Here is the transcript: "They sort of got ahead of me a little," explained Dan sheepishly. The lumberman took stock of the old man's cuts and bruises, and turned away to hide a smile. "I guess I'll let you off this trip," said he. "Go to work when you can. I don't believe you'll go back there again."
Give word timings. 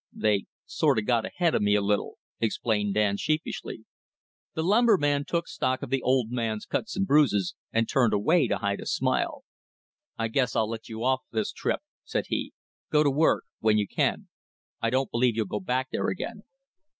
"They 0.11 0.45
sort 0.65 0.97
of 0.97 1.05
got 1.05 1.27
ahead 1.27 1.53
of 1.53 1.61
me 1.61 1.75
a 1.75 1.79
little," 1.81 2.17
explained 2.39 2.95
Dan 2.95 3.17
sheepishly. 3.17 3.85
The 4.55 4.63
lumberman 4.63 5.25
took 5.27 5.47
stock 5.47 5.83
of 5.83 5.91
the 5.91 6.01
old 6.01 6.31
man's 6.31 6.65
cuts 6.65 6.95
and 6.97 7.05
bruises, 7.05 7.53
and 7.71 7.87
turned 7.87 8.11
away 8.11 8.47
to 8.47 8.57
hide 8.57 8.79
a 8.79 8.87
smile. 8.87 9.43
"I 10.17 10.27
guess 10.29 10.55
I'll 10.55 10.67
let 10.71 10.89
you 10.89 11.03
off 11.03 11.21
this 11.31 11.51
trip," 11.51 11.81
said 12.03 12.25
he. 12.29 12.51
"Go 12.89 13.03
to 13.03 13.11
work 13.11 13.43
when 13.59 13.77
you 13.77 13.87
can. 13.87 14.27
I 14.81 14.89
don't 14.89 15.11
believe 15.11 15.35
you'll 15.35 15.45
go 15.45 15.59
back 15.59 15.89
there 15.91 16.07
again." 16.07 16.45